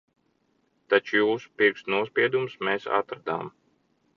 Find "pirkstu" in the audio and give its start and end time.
1.61-1.93